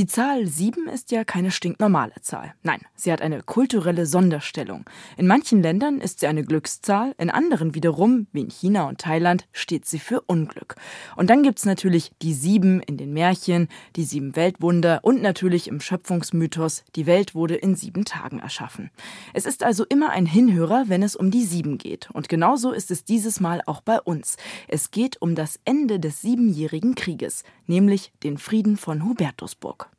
[0.00, 2.54] Die Zahl 7 ist ja keine stinknormale Zahl.
[2.62, 4.88] Nein, sie hat eine kulturelle Sonderstellung.
[5.18, 9.46] In manchen Ländern ist sie eine Glückszahl, in anderen wiederum, wie in China und Thailand,
[9.52, 10.76] steht sie für Unglück.
[11.16, 15.82] Und dann gibt's natürlich die Sieben in den Märchen, die sieben Weltwunder und natürlich im
[15.82, 18.90] Schöpfungsmythos, die Welt wurde in sieben Tagen erschaffen.
[19.34, 22.08] Es ist also immer ein Hinhörer, wenn es um die Sieben geht.
[22.10, 24.38] Und genauso ist es dieses Mal auch bei uns.
[24.66, 29.89] Es geht um das Ende des Siebenjährigen Krieges, nämlich den Frieden von Hubertusburg.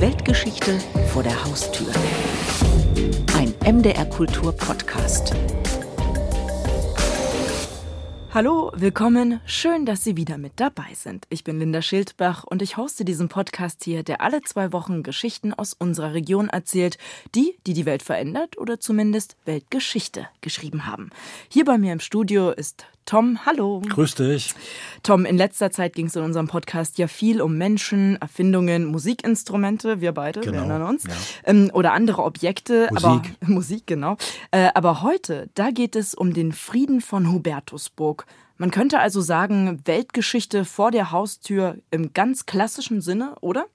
[0.00, 0.78] Weltgeschichte
[1.12, 1.92] vor der Haustür.
[3.36, 5.34] Ein MDR Kultur Podcast.
[8.32, 9.40] Hallo, willkommen.
[9.44, 11.26] Schön, dass Sie wieder mit dabei sind.
[11.28, 15.52] Ich bin Linda Schildbach und ich hoste diesen Podcast hier, der alle zwei Wochen Geschichten
[15.52, 16.96] aus unserer Region erzählt,
[17.34, 21.10] die, die die Welt verändert oder zumindest Weltgeschichte geschrieben haben.
[21.50, 23.82] Hier bei mir im Studio ist Tom, hallo.
[23.88, 24.54] Grüß dich.
[25.02, 30.00] Tom, in letzter Zeit ging es in unserem Podcast ja viel um Menschen, Erfindungen, Musikinstrumente,
[30.00, 31.10] wir beide, genau, wir erinnern uns, ja.
[31.44, 32.88] ähm, oder andere Objekte.
[32.92, 33.04] Musik.
[33.04, 34.16] Aber, Musik, genau.
[34.50, 38.26] Äh, aber heute, da geht es um den Frieden von Hubertusburg.
[38.58, 43.66] Man könnte also sagen, Weltgeschichte vor der Haustür im ganz klassischen Sinne, oder?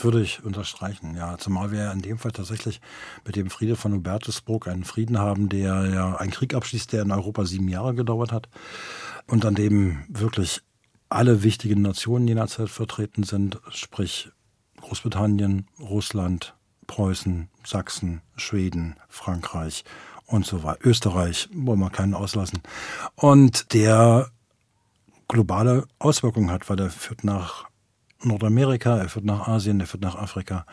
[0.00, 1.36] Würde ich unterstreichen, ja.
[1.38, 2.80] Zumal wir in dem Fall tatsächlich
[3.24, 7.10] mit dem Friede von Hubertusburg einen Frieden haben, der ja einen Krieg abschließt, der in
[7.10, 8.48] Europa sieben Jahre gedauert hat
[9.26, 10.62] und an dem wirklich
[11.08, 14.30] alle wichtigen Nationen jener Zeit vertreten sind, sprich
[14.80, 16.54] Großbritannien, Russland,
[16.86, 19.84] Preußen, Sachsen, Schweden, Frankreich
[20.26, 20.86] und so weiter.
[20.86, 22.60] Österreich wollen wir keinen auslassen.
[23.16, 24.30] Und der
[25.26, 27.66] globale Auswirkungen hat, weil er führt nach
[28.22, 30.66] Nordamerika, er führt nach Asien, er führt nach Afrika.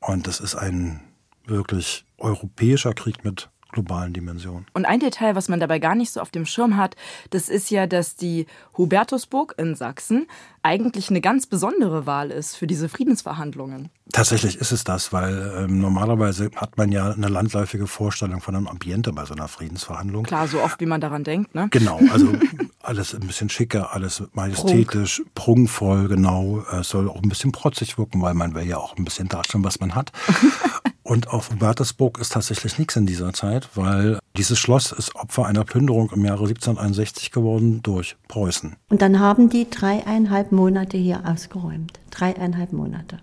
[0.00, 1.00] Und das ist ein
[1.46, 4.66] wirklich europäischer Krieg mit globalen Dimensionen.
[4.74, 6.94] Und ein Detail, was man dabei gar nicht so auf dem Schirm hat,
[7.30, 10.26] das ist ja, dass die Hubertusburg in Sachsen
[10.62, 13.88] eigentlich eine ganz besondere Wahl ist für diese Friedensverhandlungen.
[14.12, 18.68] Tatsächlich ist es das, weil ähm, normalerweise hat man ja eine landläufige Vorstellung von einem
[18.68, 20.24] Ambiente bei so einer Friedensverhandlung.
[20.24, 21.68] Klar, so oft wie man daran denkt, ne?
[21.70, 22.32] Genau, also
[22.80, 25.34] alles ein bisschen schicker, alles majestätisch, Prunk.
[25.34, 26.64] prunkvoll, genau.
[26.78, 29.64] Es soll auch ein bisschen protzig wirken, weil man will ja auch ein bisschen darstellen,
[29.64, 30.12] was man hat.
[31.02, 35.64] Und auf Hubertusburg ist tatsächlich nichts in dieser Zeit, weil dieses Schloss ist Opfer einer
[35.64, 38.76] Plünderung im Jahre 1761 geworden durch Preußen.
[38.88, 41.98] Und dann haben die dreieinhalb Monate hier ausgeräumt.
[42.10, 43.18] Dreieinhalb Monate.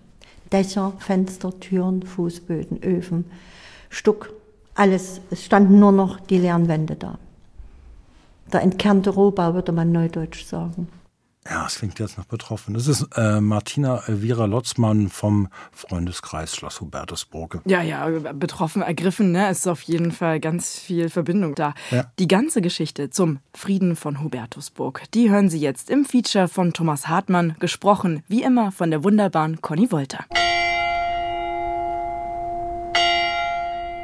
[0.52, 3.24] Dächer, Fenster, Türen, Fußböden, Öfen,
[3.88, 4.32] Stuck,
[4.74, 5.20] alles.
[5.30, 7.18] Es standen nur noch die leeren Wände da.
[8.52, 10.88] Der entkernte Rohbau, würde man neudeutsch sagen.
[11.48, 12.74] Ja, es klingt jetzt noch betroffen.
[12.74, 17.62] Das ist äh, Martina Elvira Lotzmann vom Freundeskreis Schloss Hubertusburg.
[17.64, 19.48] Ja, ja, betroffen, ergriffen, ne?
[19.48, 21.72] Es ist auf jeden Fall ganz viel Verbindung da.
[21.90, 22.12] Ja.
[22.18, 27.08] Die ganze Geschichte zum Frieden von Hubertusburg, die hören Sie jetzt im Feature von Thomas
[27.08, 30.26] Hartmann, gesprochen wie immer von der wunderbaren Conny Wolter.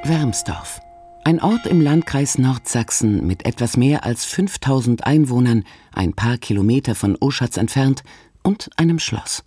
[0.04, 0.80] Wermsdorf.
[1.26, 7.16] Ein Ort im Landkreis Nordsachsen mit etwas mehr als 5000 Einwohnern, ein paar Kilometer von
[7.18, 8.04] Oschatz entfernt
[8.44, 9.42] und einem Schloss.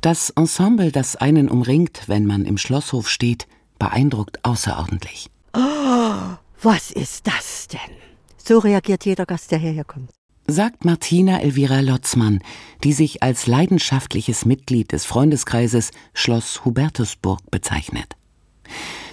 [0.00, 3.46] Das Ensemble, das einen umringt, wenn man im Schlosshof steht,
[3.78, 5.28] beeindruckt außerordentlich.
[5.52, 7.94] Oh, was ist das denn?
[8.42, 10.08] So reagiert jeder Gast, der hierher kommt.
[10.46, 12.40] Sagt Martina Elvira Lotzmann,
[12.82, 18.17] die sich als leidenschaftliches Mitglied des Freundeskreises Schloss Hubertusburg bezeichnet.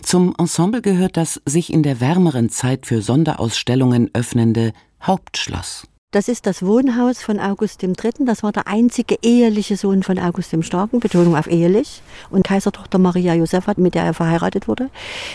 [0.01, 5.87] Zum Ensemble gehört das sich in der wärmeren Zeit für Sonderausstellungen öffnende Hauptschloss.
[6.15, 7.93] Das ist das Wohnhaus von August III.
[8.19, 12.99] Das war der einzige eheliche Sohn von August dem Starken, Betonung auf ehelich, und Kaisertochter
[12.99, 14.89] Maria Josepha, mit der er verheiratet wurde.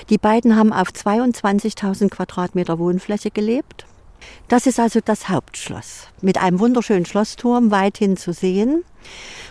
[0.08, 3.84] Die beiden haben auf 22.000 Quadratmeter Wohnfläche gelebt.
[4.48, 8.82] Das ist also das Hauptschloss mit einem wunderschönen Schlossturm weithin zu sehen.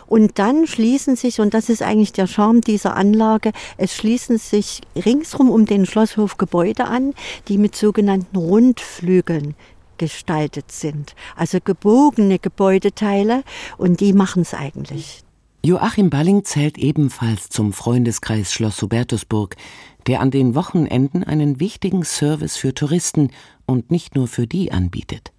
[0.10, 4.82] Und dann schließen sich, und das ist eigentlich der Charme dieser Anlage, es schließen sich
[4.96, 7.14] ringsrum um den Schlosshof Gebäude an,
[7.48, 9.54] die mit sogenannten Rundflügeln
[10.00, 11.14] gestaltet sind.
[11.36, 13.44] Also gebogene Gebäudeteile
[13.78, 15.22] und die machen es eigentlich.
[15.64, 19.58] Joachim Balling zählt ebenfalls zum Freundeskreis Schloss Hubertusburg,
[20.08, 23.30] der an den Wochenenden einen wichtigen Service für Touristen
[23.68, 25.34] und nicht nur für die anbietet.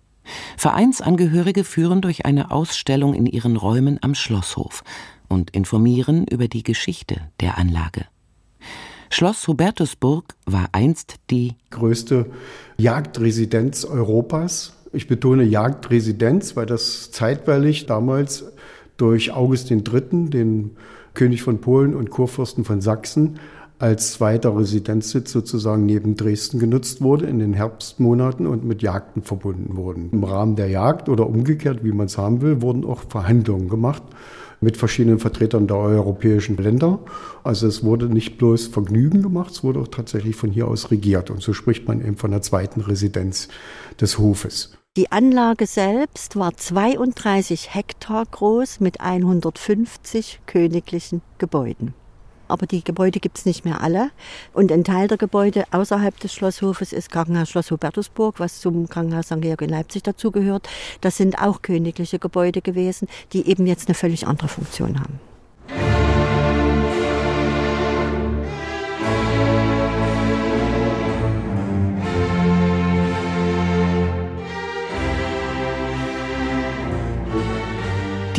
[0.57, 4.83] Vereinsangehörige führen durch eine Ausstellung in ihren Räumen am Schlosshof
[5.29, 8.07] und informieren über die Geschichte der Anlage.
[9.11, 12.27] Schloss Hubertusburg war einst die größte
[12.79, 14.75] Jagdresidenz Europas.
[14.93, 18.45] Ich betone Jagdresidenz, weil das zeitweilig damals
[18.97, 20.77] durch August III., den
[21.15, 23.41] König von Polen und Kurfürsten von Sachsen,
[23.81, 29.75] als zweiter Residenzsitz sozusagen neben Dresden genutzt wurde in den Herbstmonaten und mit Jagden verbunden
[29.75, 30.11] wurden.
[30.13, 34.03] Im Rahmen der Jagd oder umgekehrt, wie man es haben will, wurden auch Verhandlungen gemacht
[34.61, 36.99] mit verschiedenen Vertretern der europäischen Länder.
[37.43, 41.31] Also es wurde nicht bloß Vergnügen gemacht, es wurde auch tatsächlich von hier aus regiert.
[41.31, 43.49] Und so spricht man eben von der zweiten Residenz
[43.99, 44.75] des Hofes.
[44.99, 51.95] Die Anlage selbst war 32 Hektar groß mit 150 königlichen Gebäuden
[52.51, 54.11] aber die Gebäude gibt es nicht mehr alle.
[54.53, 59.27] Und ein Teil der Gebäude außerhalb des Schlosshofes ist Krankenhaus Schloss Hubertusburg, was zum Krankenhaus
[59.27, 59.41] St.
[59.41, 60.69] Georg in Leipzig dazugehört.
[61.01, 65.30] Das sind auch königliche Gebäude gewesen, die eben jetzt eine völlig andere Funktion haben.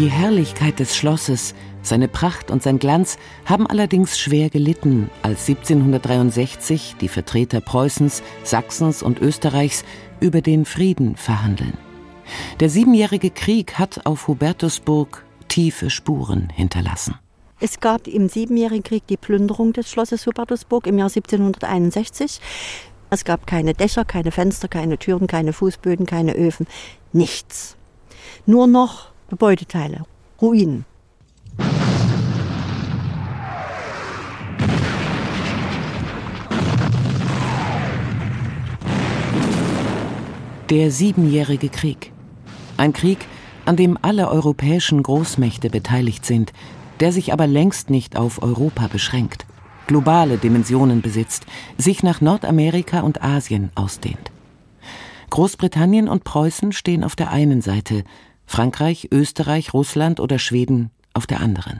[0.01, 1.53] Die Herrlichkeit des Schlosses
[1.83, 9.03] seine Pracht und sein Glanz haben allerdings schwer gelitten, als 1763 die Vertreter Preußens, Sachsens
[9.03, 9.85] und Österreichs
[10.19, 11.77] über den Frieden verhandeln.
[12.59, 17.19] Der Siebenjährige Krieg hat auf Hubertusburg tiefe Spuren hinterlassen.
[17.59, 22.41] Es gab im Siebenjährigen Krieg die Plünderung des Schlosses Hubertusburg im Jahr 1761.
[23.11, 26.65] Es gab keine Dächer, keine Fenster, keine Türen, keine Fußböden, keine Öfen,
[27.13, 27.77] nichts.
[28.47, 30.03] Nur noch Gebäudeteile,
[30.41, 30.83] Ruinen.
[40.69, 42.11] Der Siebenjährige Krieg.
[42.75, 43.19] Ein Krieg,
[43.63, 46.51] an dem alle europäischen Großmächte beteiligt sind,
[46.99, 49.45] der sich aber längst nicht auf Europa beschränkt,
[49.87, 51.45] globale Dimensionen besitzt,
[51.77, 54.29] sich nach Nordamerika und Asien ausdehnt.
[55.29, 58.03] Großbritannien und Preußen stehen auf der einen Seite,
[58.51, 61.79] Frankreich, Österreich, Russland oder Schweden auf der anderen.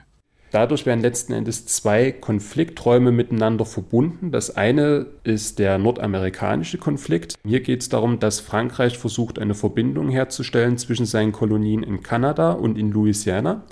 [0.51, 4.31] Dadurch werden letzten Endes zwei Konflikträume miteinander verbunden.
[4.31, 7.35] Das eine ist der nordamerikanische Konflikt.
[7.45, 12.53] Hier geht es darum, dass Frankreich versucht, eine Verbindung herzustellen zwischen seinen Kolonien in Kanada
[12.53, 13.63] und in Louisiana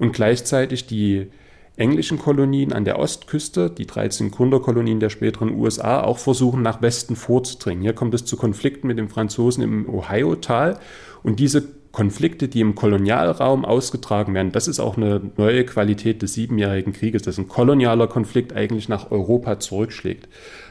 [0.00, 1.28] und gleichzeitig die
[1.76, 7.14] englischen Kolonien an der Ostküste, die 13 Gründerkolonien der späteren USA, auch versuchen, nach Westen
[7.14, 7.82] vorzudringen.
[7.82, 10.80] Hier kommt es zu Konflikten mit den Franzosen im Ohio-Tal
[11.22, 16.34] und diese Konflikte, die im Kolonialraum ausgetragen werden, das ist auch eine neue Qualität des
[16.34, 20.28] Siebenjährigen Krieges, dass ein kolonialer Konflikt eigentlich nach Europa zurückschlägt.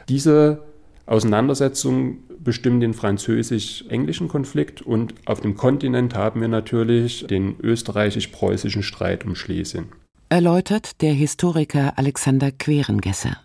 [0.07, 0.63] Diese
[1.05, 9.25] Auseinandersetzungen bestimmen den französisch-englischen Konflikt und auf dem Kontinent haben wir natürlich den österreichisch-preußischen Streit
[9.25, 9.85] um Schlesien.
[10.29, 13.37] Erläutert der Historiker Alexander Querengesser.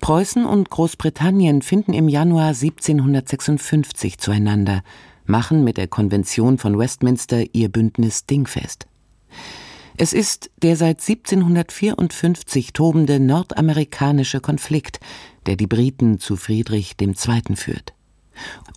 [0.00, 4.82] Preußen und Großbritannien finden im Januar 1756 zueinander
[5.28, 8.86] machen mit der Konvention von Westminster ihr Bündnis dingfest.
[9.98, 15.00] Es ist der seit 1754 tobende nordamerikanische Konflikt,
[15.46, 17.56] der die Briten zu Friedrich II.
[17.56, 17.94] führt.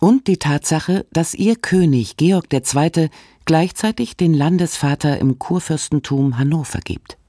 [0.00, 3.10] Und die Tatsache, dass ihr König Georg II.
[3.44, 7.19] gleichzeitig den Landesvater im Kurfürstentum Hannover gibt.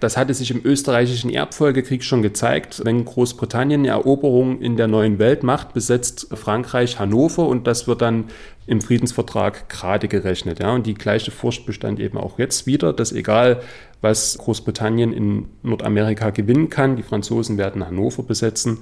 [0.00, 2.82] Das hatte sich im österreichischen Erbfolgekrieg schon gezeigt.
[2.84, 8.24] Wenn Großbritannien Eroberung in der neuen Welt macht, besetzt Frankreich Hannover und das wird dann
[8.66, 10.58] im Friedensvertrag gerade gerechnet.
[10.58, 10.74] Ja.
[10.74, 13.60] Und die gleiche Furcht bestand eben auch jetzt wieder, dass egal,
[14.00, 18.78] was Großbritannien in Nordamerika gewinnen kann, die Franzosen werden Hannover besetzen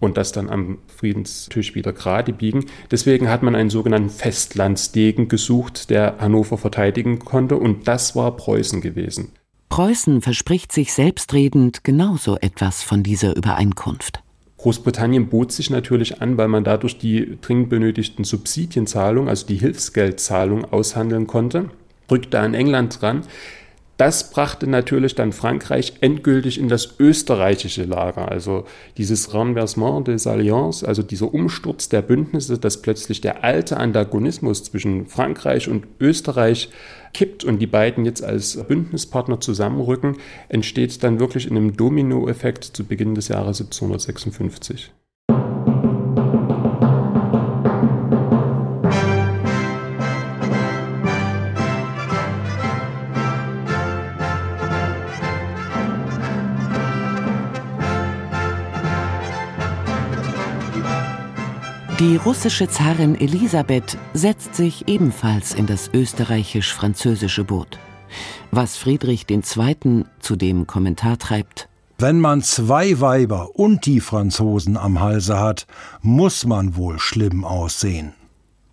[0.00, 2.66] und das dann am Friedenstisch wieder gerade biegen.
[2.90, 8.80] Deswegen hat man einen sogenannten Festlandsdegen gesucht, der Hannover verteidigen konnte und das war Preußen
[8.80, 9.32] gewesen.
[9.72, 14.22] Preußen verspricht sich selbstredend genauso etwas von dieser Übereinkunft.
[14.58, 20.66] Großbritannien bot sich natürlich an, weil man dadurch die dringend benötigten Subsidienzahlungen, also die Hilfsgeldzahlung,
[20.66, 21.70] aushandeln konnte,
[22.10, 23.22] rückte an England dran.
[24.02, 28.28] Das brachte natürlich dann Frankreich endgültig in das österreichische Lager.
[28.32, 28.64] Also
[28.96, 35.06] dieses Renversement des Alliances, also dieser Umsturz der Bündnisse, dass plötzlich der alte Antagonismus zwischen
[35.06, 36.70] Frankreich und Österreich
[37.14, 40.16] kippt und die beiden jetzt als Bündnispartner zusammenrücken,
[40.48, 44.90] entsteht dann wirklich in einem Dominoeffekt zu Beginn des Jahres 1756.
[62.02, 67.78] Die russische Zarin Elisabeth setzt sich ebenfalls in das österreichisch-französische Boot.
[68.50, 70.04] Was Friedrich II.
[70.18, 71.68] zu dem Kommentar treibt.
[71.98, 75.68] Wenn man zwei Weiber und die Franzosen am Halse hat,
[76.00, 78.14] muss man wohl schlimm aussehen.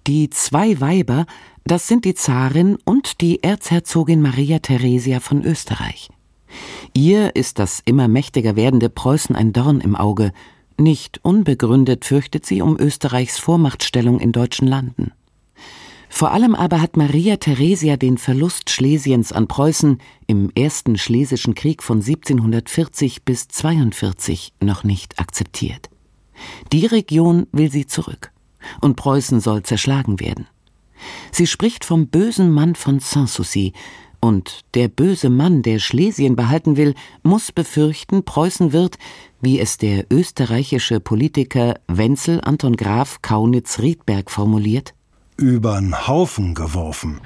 [0.07, 1.27] Die zwei Weiber,
[1.65, 6.09] das sind die Zarin und die Erzherzogin Maria Theresia von Österreich.
[6.95, 10.31] Ihr ist das immer mächtiger werdende Preußen ein Dorn im Auge,
[10.79, 15.12] nicht unbegründet fürchtet sie um Österreichs Vormachtstellung in deutschen Landen.
[16.09, 21.83] Vor allem aber hat Maria Theresia den Verlust Schlesiens an Preußen im Ersten Schlesischen Krieg
[21.83, 25.89] von 1740 bis 42 noch nicht akzeptiert.
[26.71, 28.31] Die Region will sie zurück
[28.81, 30.48] und Preußen soll zerschlagen werden.
[31.31, 33.74] Sie spricht vom bösen Mann von Sanssouci,
[34.19, 38.97] und der böse Mann, der Schlesien behalten will, muss befürchten, Preußen wird,
[39.41, 44.93] wie es der österreichische Politiker Wenzel Anton Graf Kaunitz-Riedberg formuliert,
[45.38, 47.21] übern Haufen geworfen.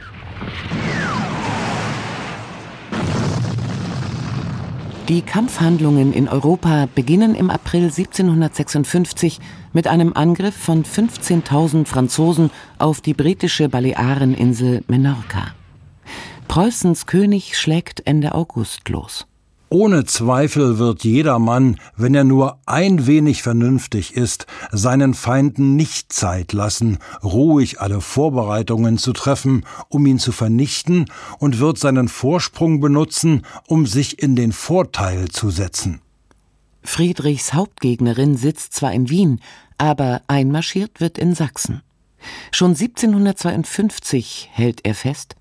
[5.09, 9.41] Die Kampfhandlungen in Europa beginnen im April 1756
[9.73, 15.53] mit einem Angriff von 15.000 Franzosen auf die britische Baleareninsel Menorca.
[16.53, 19.25] Preußens König schlägt Ende August los.
[19.69, 26.13] Ohne Zweifel wird jeder Mann, wenn er nur ein wenig vernünftig ist, seinen Feinden nicht
[26.13, 31.05] Zeit lassen, ruhig alle Vorbereitungen zu treffen, um ihn zu vernichten,
[31.39, 36.01] und wird seinen Vorsprung benutzen, um sich in den Vorteil zu setzen.
[36.83, 39.41] Friedrichs Hauptgegnerin sitzt zwar in Wien,
[39.79, 41.81] aber einmarschiert wird in Sachsen.
[42.51, 45.35] Schon 1752 hält er fest,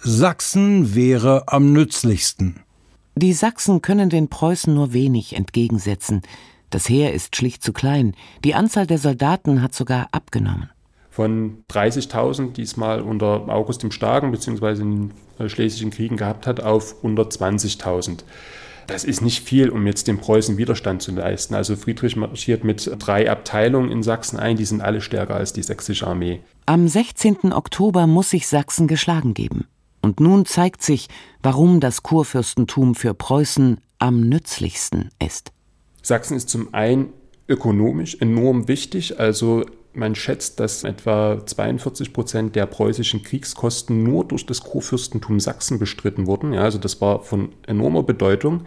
[0.00, 2.60] Sachsen wäre am nützlichsten.
[3.16, 6.22] Die Sachsen können den Preußen nur wenig entgegensetzen.
[6.70, 8.14] Das Heer ist schlicht zu klein.
[8.44, 10.70] Die Anzahl der Soldaten hat sogar abgenommen.
[11.10, 14.82] Von 30.000, die es mal unter August im Starken bzw.
[14.82, 18.20] in den Schlesischen Kriegen gehabt hat, auf unter 20.000.
[18.86, 21.56] Das ist nicht viel, um jetzt dem Preußen Widerstand zu leisten.
[21.56, 25.64] Also Friedrich marschiert mit drei Abteilungen in Sachsen ein, die sind alle stärker als die
[25.64, 26.40] sächsische Armee.
[26.66, 27.52] Am 16.
[27.52, 29.66] Oktober muss sich Sachsen geschlagen geben.
[30.08, 31.08] Und nun zeigt sich,
[31.42, 35.52] warum das Kurfürstentum für Preußen am nützlichsten ist.
[36.00, 37.12] Sachsen ist zum einen
[37.46, 44.46] ökonomisch enorm wichtig, also man schätzt, dass etwa 42 Prozent der preußischen Kriegskosten nur durch
[44.46, 46.54] das Kurfürstentum Sachsen bestritten wurden.
[46.54, 48.62] Ja, also das war von enormer Bedeutung.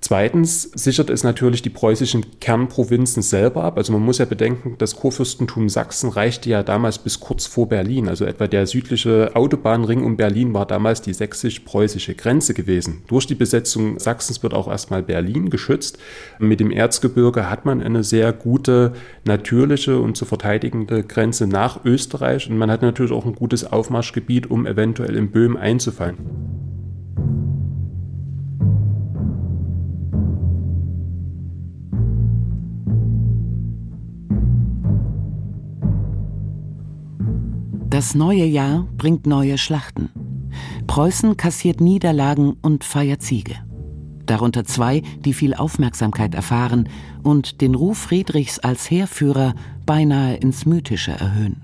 [0.00, 3.76] Zweitens sichert es natürlich die preußischen Kernprovinzen selber ab.
[3.76, 8.08] Also man muss ja bedenken, das Kurfürstentum Sachsen reichte ja damals bis kurz vor Berlin.
[8.08, 13.02] Also etwa der südliche Autobahnring um Berlin war damals die sächsisch-preußische Grenze gewesen.
[13.08, 15.98] Durch die Besetzung Sachsens wird auch erstmal Berlin geschützt.
[16.38, 18.92] Mit dem Erzgebirge hat man eine sehr gute
[19.24, 22.48] natürliche und zu verteidigende Grenze nach Österreich.
[22.48, 26.18] Und man hat natürlich auch ein gutes Aufmarschgebiet, um eventuell in Böhmen einzufallen.
[37.98, 40.08] Das neue Jahr bringt neue Schlachten.
[40.86, 43.56] Preußen kassiert Niederlagen und feiert Siege.
[44.24, 46.88] Darunter zwei, die viel Aufmerksamkeit erfahren
[47.24, 49.52] und den Ruf Friedrichs als Heerführer
[49.84, 51.60] beinahe ins Mythische erhöhen.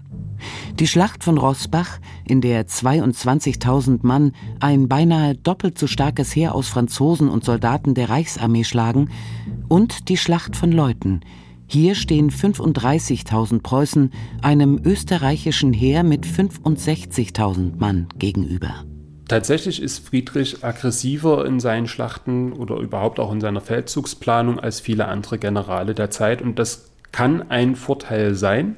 [0.81, 6.67] Die Schlacht von Rossbach, in der 22.000 Mann ein beinahe doppelt so starkes Heer aus
[6.67, 9.09] Franzosen und Soldaten der Reichsarmee schlagen,
[9.69, 11.21] und die Schlacht von Leuthen,
[11.67, 18.85] hier stehen 35.000 Preußen einem österreichischen Heer mit 65.000 Mann gegenüber.
[19.29, 25.09] Tatsächlich ist Friedrich aggressiver in seinen Schlachten oder überhaupt auch in seiner Feldzugsplanung als viele
[25.09, 26.43] andere Generale der Zeit.
[26.43, 28.77] Und das kann ein Vorteil sein,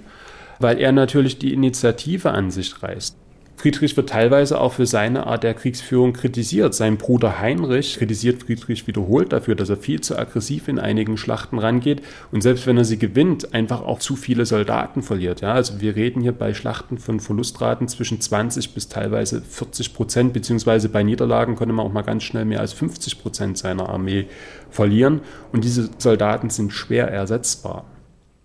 [0.60, 3.16] weil er natürlich die Initiative an sich reißt.
[3.56, 6.75] Friedrich wird teilweise auch für seine Art der Kriegsführung kritisiert.
[6.75, 11.58] Sein Bruder Heinrich kritisiert Friedrich wiederholt dafür, dass er viel zu aggressiv in einigen Schlachten
[11.58, 15.40] rangeht und selbst wenn er sie gewinnt, einfach auch zu viele Soldaten verliert.
[15.40, 20.32] Ja, also wir reden hier bei Schlachten von Verlustraten zwischen 20 bis teilweise 40 Prozent,
[20.34, 24.26] beziehungsweise bei Niederlagen konnte man auch mal ganz schnell mehr als 50 Prozent seiner Armee
[24.68, 25.22] verlieren
[25.52, 27.86] und diese Soldaten sind schwer ersetzbar.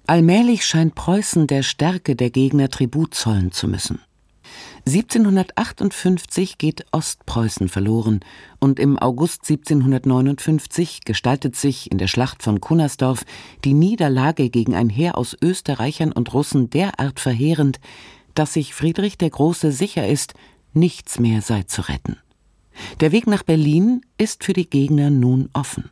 [0.07, 3.99] Allmählich scheint Preußen der Stärke der Gegner Tribut zollen zu müssen.
[4.87, 8.21] 1758 geht Ostpreußen verloren
[8.59, 13.23] und im August 1759 gestaltet sich in der Schlacht von Kunnersdorf
[13.63, 17.79] die Niederlage gegen ein Heer aus Österreichern und Russen derart verheerend,
[18.33, 20.33] dass sich Friedrich der Große sicher ist,
[20.73, 22.17] nichts mehr sei zu retten.
[23.01, 25.91] Der Weg nach Berlin ist für die Gegner nun offen.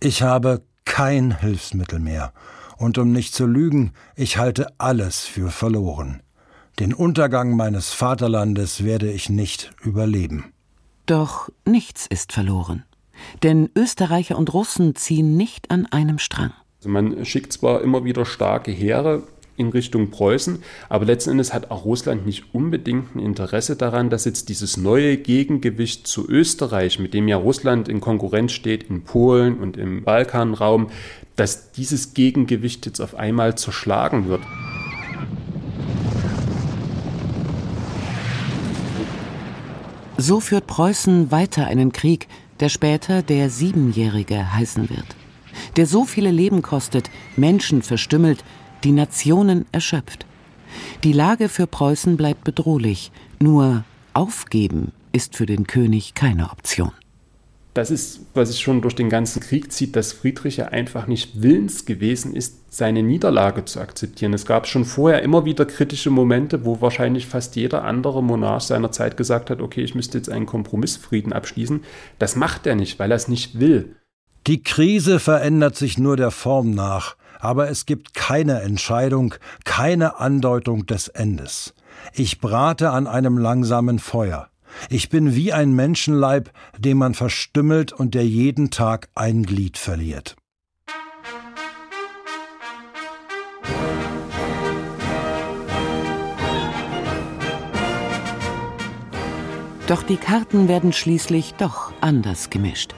[0.00, 2.32] Ich habe kein Hilfsmittel mehr.
[2.78, 6.23] Und um nicht zu lügen, ich halte alles für verloren.
[6.80, 10.52] Den Untergang meines Vaterlandes werde ich nicht überleben.
[11.06, 12.82] Doch nichts ist verloren.
[13.44, 16.52] Denn Österreicher und Russen ziehen nicht an einem Strang.
[16.78, 19.22] Also man schickt zwar immer wieder starke Heere
[19.56, 24.24] in Richtung Preußen, aber letzten Endes hat auch Russland nicht unbedingt ein Interesse daran, dass
[24.24, 29.58] jetzt dieses neue Gegengewicht zu Österreich, mit dem ja Russland in Konkurrenz steht in Polen
[29.58, 30.90] und im Balkanraum,
[31.36, 34.42] dass dieses Gegengewicht jetzt auf einmal zerschlagen wird.
[40.16, 42.28] So führt Preußen weiter einen Krieg,
[42.60, 45.16] der später der Siebenjährige heißen wird.
[45.76, 48.44] Der so viele Leben kostet, Menschen verstümmelt,
[48.84, 50.26] die Nationen erschöpft.
[51.02, 56.92] Die Lage für Preußen bleibt bedrohlich, nur aufgeben ist für den König keine Option
[57.74, 61.42] das ist, was sich schon durch den ganzen Krieg zieht, dass Friedrich ja einfach nicht
[61.42, 64.32] willens gewesen ist, seine Niederlage zu akzeptieren.
[64.32, 68.92] Es gab schon vorher immer wieder kritische Momente, wo wahrscheinlich fast jeder andere Monarch seiner
[68.92, 71.82] Zeit gesagt hat, okay, ich müsste jetzt einen Kompromissfrieden abschließen.
[72.20, 73.96] Das macht er nicht, weil er es nicht will.
[74.46, 80.86] Die Krise verändert sich nur der Form nach, aber es gibt keine Entscheidung, keine Andeutung
[80.86, 81.74] des Endes.
[82.12, 84.48] Ich brate an einem langsamen Feuer.
[84.90, 90.36] Ich bin wie ein Menschenleib, den man verstümmelt und der jeden Tag ein Glied verliert.
[99.86, 102.94] Doch die Karten werden schließlich doch anders gemischt.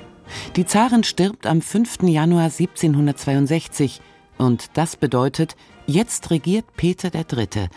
[0.55, 2.03] Die Zarin stirbt am 5.
[2.03, 4.01] Januar 1762
[4.39, 5.57] und das bedeutet,
[5.87, 7.69] jetzt regiert Peter III.,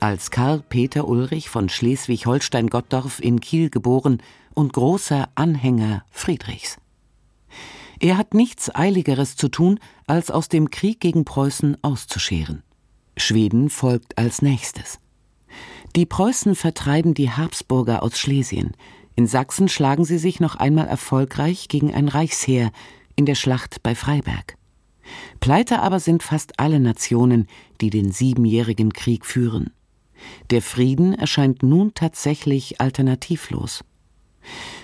[0.00, 4.22] als Karl Peter Ulrich von Schleswig-Holstein-Gottdorf in Kiel geboren
[4.54, 6.78] und großer Anhänger Friedrichs.
[7.98, 12.62] Er hat nichts Eiligeres zu tun, als aus dem Krieg gegen Preußen auszuscheren.
[13.16, 14.98] Schweden folgt als nächstes.
[15.94, 18.72] Die Preußen vertreiben die Habsburger aus Schlesien.
[19.14, 22.70] In Sachsen schlagen sie sich noch einmal erfolgreich gegen ein Reichsheer
[23.14, 24.56] in der Schlacht bei Freiberg.
[25.40, 27.46] Pleite aber sind fast alle Nationen,
[27.80, 29.70] die den Siebenjährigen Krieg führen.
[30.50, 33.84] Der Frieden erscheint nun tatsächlich alternativlos.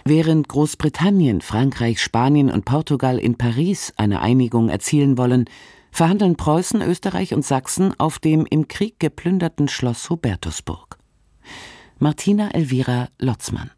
[0.05, 5.45] Während Großbritannien, Frankreich, Spanien und Portugal in Paris eine Einigung erzielen wollen,
[5.93, 10.99] verhandeln Preußen, Österreich und Sachsen auf dem im Krieg geplünderten Schloss Hubertusburg.
[11.99, 13.71] Martina Elvira Lotzmann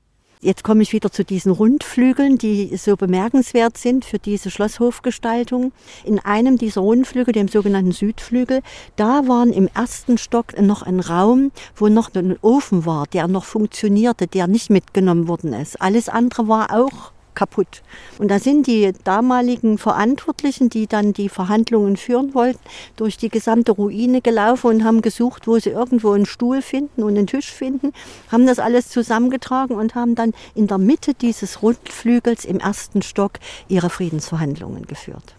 [0.44, 5.72] Jetzt komme ich wieder zu diesen Rundflügeln, die so bemerkenswert sind für diese Schlosshofgestaltung.
[6.04, 8.60] In einem dieser Rundflügel, dem sogenannten Südflügel,
[8.96, 13.46] da waren im ersten Stock noch ein Raum, wo noch ein Ofen war, der noch
[13.46, 15.80] funktionierte, der nicht mitgenommen worden ist.
[15.80, 17.82] Alles andere war auch kaputt.
[18.18, 22.60] Und da sind die damaligen Verantwortlichen, die dann die Verhandlungen führen wollten,
[22.96, 27.16] durch die gesamte Ruine gelaufen und haben gesucht, wo sie irgendwo einen Stuhl finden und
[27.16, 27.92] einen Tisch finden,
[28.30, 33.32] haben das alles zusammengetragen und haben dann in der Mitte dieses Rundflügels im ersten Stock
[33.68, 35.34] ihre Friedensverhandlungen geführt.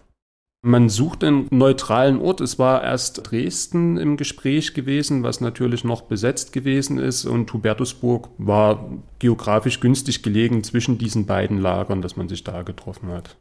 [0.67, 2.41] Man sucht einen neutralen Ort.
[2.41, 7.25] Es war erst Dresden im Gespräch gewesen, was natürlich noch besetzt gewesen ist.
[7.25, 13.09] Und Hubertusburg war geografisch günstig gelegen zwischen diesen beiden Lagern, dass man sich da getroffen
[13.09, 13.37] hat.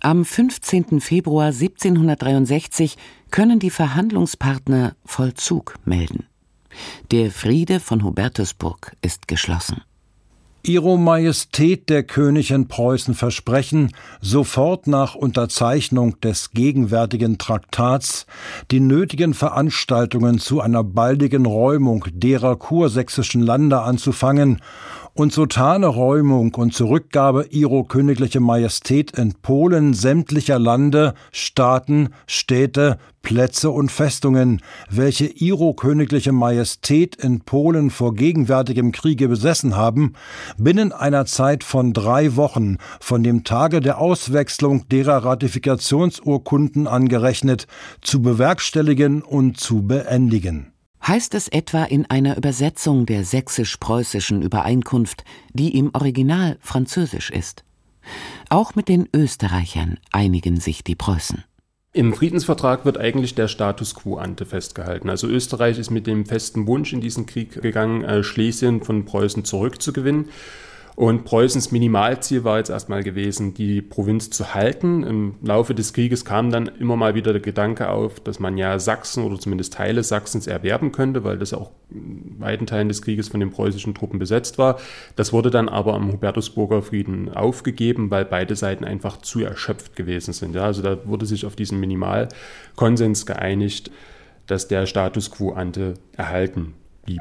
[0.00, 1.02] Am 15.
[1.02, 2.96] Februar 1763
[3.30, 6.24] können die Verhandlungspartner Vollzug melden.
[7.10, 9.82] Der Friede von Hubertusburg ist geschlossen.
[10.66, 18.24] Ihro Majestät der König in Preußen versprechen, sofort nach Unterzeichnung des gegenwärtigen Traktats
[18.70, 24.62] die nötigen Veranstaltungen zu einer baldigen Räumung derer kursächsischen Lande anzufangen
[25.14, 33.70] und sotane Räumung und Zurückgabe ihro königliche Majestät in Polen sämtlicher Lande, Staaten, Städte, Plätze
[33.70, 40.14] und Festungen, welche ihro königliche Majestät in Polen vor gegenwärtigem Kriege besessen haben,
[40.58, 47.66] binnen einer Zeit von drei Wochen von dem Tage der Auswechslung derer Ratifikationsurkunden angerechnet,
[48.02, 50.73] zu bewerkstelligen und zu beendigen
[51.06, 57.64] heißt es etwa in einer Übersetzung der sächsisch-preußischen Übereinkunft, die im Original französisch ist.
[58.48, 61.44] Auch mit den Österreichern einigen sich die Preußen.
[61.92, 65.08] Im Friedensvertrag wird eigentlich der Status quo ante festgehalten.
[65.08, 69.44] Also Österreich ist mit dem festen Wunsch in diesen Krieg gegangen, äh, Schlesien von Preußen
[69.44, 70.28] zurückzugewinnen.
[70.96, 75.02] Und Preußens Minimalziel war jetzt erstmal gewesen, die Provinz zu halten.
[75.02, 78.78] Im Laufe des Krieges kam dann immer mal wieder der Gedanke auf, dass man ja
[78.78, 83.28] Sachsen oder zumindest Teile Sachsens erwerben könnte, weil das auch in weiten Teilen des Krieges
[83.28, 84.78] von den preußischen Truppen besetzt war.
[85.16, 90.32] Das wurde dann aber am Hubertusburger Frieden aufgegeben, weil beide Seiten einfach zu erschöpft gewesen
[90.32, 90.54] sind.
[90.54, 93.90] Ja, also da wurde sich auf diesen Minimalkonsens geeinigt,
[94.46, 97.20] dass der Status quo ante erhalten blieb.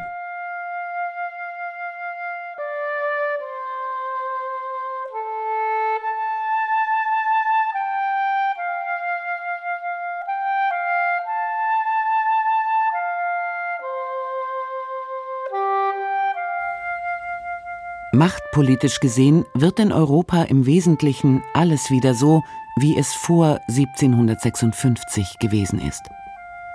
[18.13, 22.43] Machtpolitisch gesehen wird in Europa im Wesentlichen alles wieder so,
[22.75, 26.03] wie es vor 1756 gewesen ist.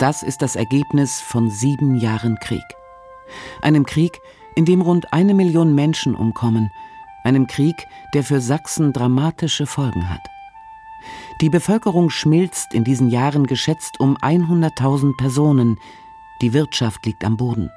[0.00, 2.64] Das ist das Ergebnis von sieben Jahren Krieg.
[3.62, 4.20] Einem Krieg,
[4.56, 6.72] in dem rund eine Million Menschen umkommen,
[7.22, 10.26] einem Krieg, der für Sachsen dramatische Folgen hat.
[11.40, 15.78] Die Bevölkerung schmilzt in diesen Jahren geschätzt um 100.000 Personen,
[16.42, 17.70] die Wirtschaft liegt am Boden.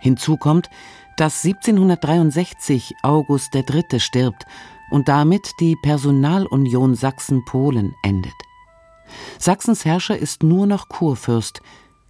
[0.00, 0.68] Hinzu kommt,
[1.16, 4.00] dass 1763 August III.
[4.00, 4.44] stirbt
[4.90, 8.32] und damit die Personalunion Sachsen-Polen endet.
[9.38, 11.60] Sachsens Herrscher ist nur noch Kurfürst,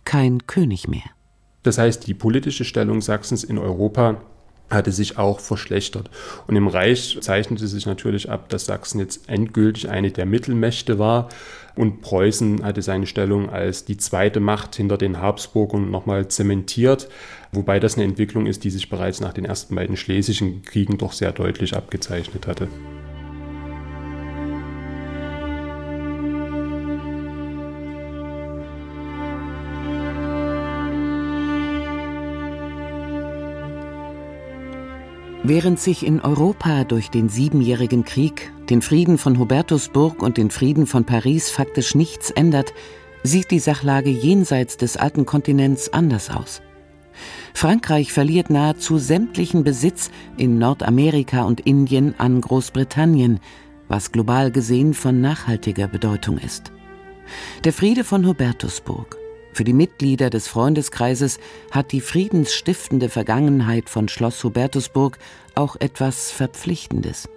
[0.05, 1.11] kein König mehr.
[1.63, 4.21] Das heißt, die politische Stellung Sachsens in Europa
[4.71, 6.11] hatte sich auch verschlechtert.
[6.47, 11.29] Und im Reich zeichnete sich natürlich ab, dass Sachsen jetzt endgültig eine der Mittelmächte war
[11.75, 17.09] und Preußen hatte seine Stellung als die zweite Macht hinter den Habsburgern nochmal zementiert,
[17.53, 21.13] wobei das eine Entwicklung ist, die sich bereits nach den ersten beiden schlesischen Kriegen doch
[21.13, 22.69] sehr deutlich abgezeichnet hatte.
[35.43, 40.87] Während sich in Europa durch den Siebenjährigen Krieg, den Frieden von Hubertusburg und den Frieden
[40.87, 42.75] von Paris faktisch nichts ändert,
[43.23, 46.61] sieht die Sachlage jenseits des alten Kontinents anders aus.
[47.55, 53.41] Frankreich verliert nahezu sämtlichen Besitz in Nordamerika und Indien an Großbritannien,
[53.89, 56.71] was global gesehen von nachhaltiger Bedeutung ist.
[57.65, 59.20] Der Friede von Hubertusburg
[59.53, 61.39] für die Mitglieder des Freundeskreises
[61.71, 65.19] hat die friedensstiftende Vergangenheit von Schloss Hubertusburg
[65.55, 67.29] auch etwas Verpflichtendes.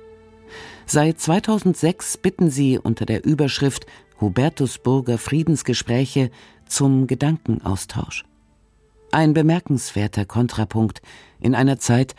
[0.86, 3.86] Seit 2006 bitten sie unter der Überschrift
[4.21, 6.30] Hubertusburger Friedensgespräche
[6.67, 8.26] zum Gedankenaustausch.
[9.12, 11.02] Ein bemerkenswerter Kontrapunkt
[11.39, 12.15] in einer Zeit,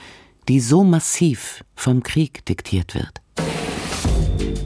[0.48, 3.20] die so massiv vom Krieg diktiert wird.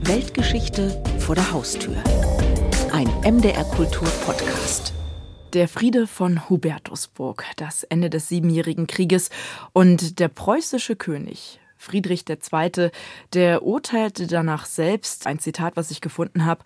[0.03, 1.97] Weltgeschichte vor der Haustür.
[2.93, 4.93] Ein MDR Kultur Podcast.
[5.55, 9.31] Der Friede von Hubertusburg, das Ende des Siebenjährigen Krieges
[9.73, 12.91] und der preußische König Friedrich II.,
[13.33, 16.65] der urteilte danach selbst, ein Zitat, was ich gefunden habe,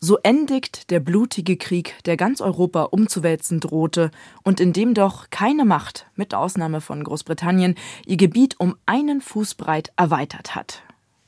[0.00, 4.10] so endigt der blutige Krieg, der ganz Europa umzuwälzen drohte
[4.42, 9.54] und in dem doch keine Macht, mit Ausnahme von Großbritannien, ihr Gebiet um einen Fuß
[9.54, 10.82] breit erweitert hat.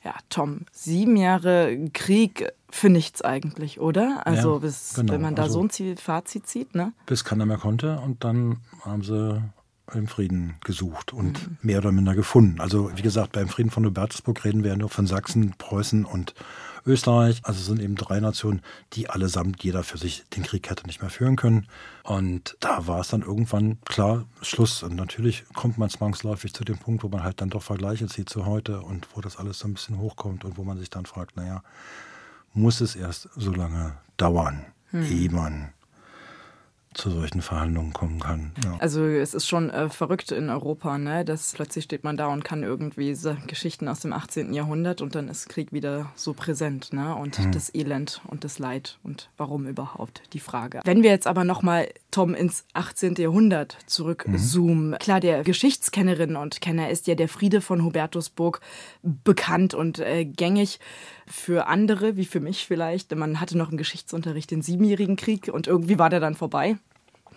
[0.05, 4.27] Ja, Tom, sieben Jahre Krieg für nichts eigentlich, oder?
[4.27, 5.12] Also, ja, bis, genau.
[5.12, 6.93] wenn man da also, so ein Fazit zieht, ne?
[7.07, 9.43] Bis keiner mehr konnte und dann haben sie
[9.95, 11.59] den Frieden gesucht und mhm.
[11.62, 12.61] mehr oder minder gefunden.
[12.61, 16.35] Also, wie gesagt, beim Frieden von Hubertusburg reden wir ja nur von Sachsen, Preußen und
[16.87, 17.40] Österreich.
[17.45, 21.01] Also es sind eben drei Nationen, die allesamt jeder für sich den Krieg hätte nicht
[21.01, 21.66] mehr führen können.
[22.03, 24.83] Und da war es dann irgendwann klar Schluss.
[24.83, 28.29] Und natürlich kommt man zwangsläufig zu dem Punkt, wo man halt dann doch Vergleiche zieht
[28.29, 31.07] zu heute und wo das alles so ein bisschen hochkommt und wo man sich dann
[31.07, 31.62] fragt, naja,
[32.55, 35.05] muss es erst so lange dauern, hm.
[35.05, 35.73] ehe man
[36.95, 38.53] zu solchen Verhandlungen kommen kann.
[38.65, 38.77] Ja.
[38.79, 41.25] Also es ist schon äh, verrückt in Europa, ne?
[41.25, 44.53] dass plötzlich steht man da und kann irgendwie so Geschichten aus dem 18.
[44.53, 47.15] Jahrhundert und dann ist Krieg wieder so präsent ne?
[47.15, 47.53] und mhm.
[47.53, 50.81] das Elend und das Leid und warum überhaupt die Frage.
[50.85, 53.14] Wenn wir jetzt aber nochmal, Tom, ins 18.
[53.16, 54.90] Jahrhundert zurückzoomen.
[54.90, 54.98] Mhm.
[54.98, 58.61] Klar, der Geschichtskennerin und Kenner ist ja der Friede von Hubertusburg
[59.03, 60.79] bekannt und äh, gängig
[61.27, 63.14] für andere, wie für mich vielleicht.
[63.14, 66.77] Man hatte noch im Geschichtsunterricht den Siebenjährigen Krieg und irgendwie war der dann vorbei.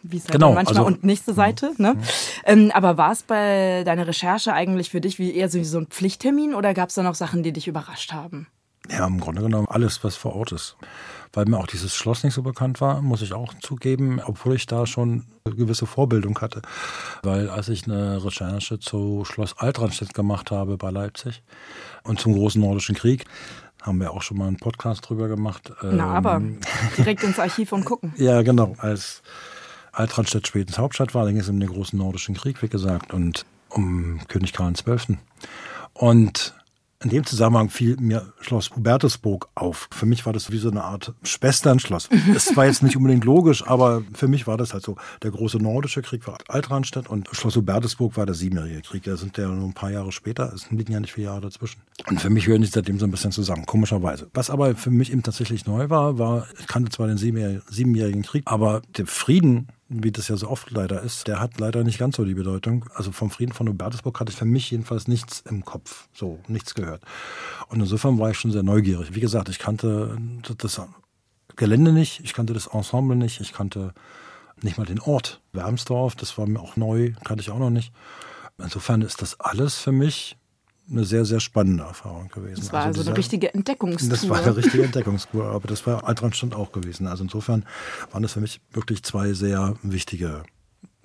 [0.03, 1.71] Wie es halt genau, manchmal also, und nächste Seite.
[1.77, 1.93] Ne?
[1.93, 2.01] Mhm.
[2.43, 5.87] Ähm, aber war es bei deiner Recherche eigentlich für dich wie eher so, so ein
[5.87, 8.47] Pflichttermin oder gab es da noch Sachen, die dich überrascht haben?
[8.89, 10.77] Ja, im Grunde genommen alles, was vor Ort ist.
[11.33, 14.67] Weil mir auch dieses Schloss nicht so bekannt war, muss ich auch zugeben, obwohl ich
[14.67, 16.61] da schon eine gewisse Vorbildung hatte.
[17.23, 21.43] Weil als ich eine Recherche zu Schloss Altranstedt gemacht habe bei Leipzig
[22.03, 23.25] und zum Großen Nordischen Krieg,
[23.81, 25.71] haben wir auch schon mal einen Podcast drüber gemacht.
[25.81, 26.59] Na, aber ähm,
[26.97, 28.13] direkt ins Archiv und gucken.
[28.17, 28.75] ja, genau.
[28.77, 29.21] Als
[29.91, 34.19] Altranstadt spätestens Hauptstadt war, ging es um den großen Nordischen Krieg, wie gesagt, und um
[34.27, 35.17] König Karl XII.
[35.93, 36.53] Und
[37.03, 39.89] in dem Zusammenhang fiel mir Schloss Hubertusburg auf.
[39.91, 42.09] Für mich war das wie so eine Art Schwesternschloss.
[42.35, 44.95] Es war jetzt nicht unbedingt logisch, aber für mich war das halt so.
[45.21, 49.03] Der große nordische Krieg war Altranstadt und Schloss Hubertusburg war der siebenjährige Krieg.
[49.03, 50.51] Da sind ja nur ein paar Jahre später.
[50.53, 51.81] Es liegen ja nicht viele Jahre dazwischen.
[52.07, 54.29] Und für mich hören die seitdem so ein bisschen zusammen, komischerweise.
[54.33, 58.43] Was aber für mich eben tatsächlich neu war, war, ich kannte zwar den siebenjährigen Krieg,
[58.45, 62.15] aber der Frieden wie das ja so oft leider ist, der hat leider nicht ganz
[62.15, 62.85] so die Bedeutung.
[62.95, 66.73] Also vom Frieden von Hubertusburg hatte ich für mich jedenfalls nichts im Kopf, so nichts
[66.73, 67.03] gehört.
[67.67, 69.13] Und insofern war ich schon sehr neugierig.
[69.13, 70.17] Wie gesagt, ich kannte
[70.57, 70.81] das
[71.55, 73.93] Gelände nicht, ich kannte das Ensemble nicht, ich kannte
[74.61, 77.93] nicht mal den Ort Wermsdorf, das war mir auch neu, kannte ich auch noch nicht.
[78.57, 80.37] Insofern ist das alles für mich
[80.89, 82.61] eine sehr, sehr spannende Erfahrung gewesen.
[82.61, 84.09] Das war also, also dieser, eine richtige Entdeckungstour.
[84.09, 87.07] Das war eine richtige Entdeckungstour, aber das war Altranstand auch gewesen.
[87.07, 87.65] Also insofern
[88.11, 90.43] waren das für mich wirklich zwei sehr wichtige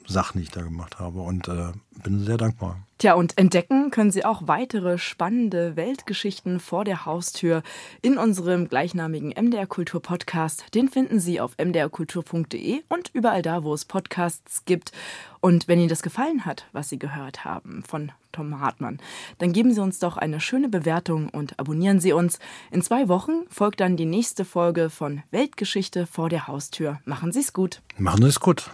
[0.06, 2.86] Sachen, die ich da gemacht habe und äh, bin sehr dankbar.
[3.00, 7.62] Tja, und entdecken können Sie auch weitere spannende Weltgeschichten vor der Haustür
[8.02, 10.66] in unserem gleichnamigen MDR Kultur Podcast.
[10.74, 14.92] Den finden Sie auf mdrkultur.de und überall da, wo es Podcasts gibt.
[15.40, 18.98] Und wenn Ihnen das gefallen hat, was Sie gehört haben von Tom Hartmann,
[19.38, 22.38] dann geben Sie uns doch eine schöne Bewertung und abonnieren Sie uns.
[22.70, 27.00] In zwei Wochen folgt dann die nächste Folge von Weltgeschichte vor der Haustür.
[27.06, 27.80] Machen Sie es gut.
[27.96, 28.70] Machen Sie es gut.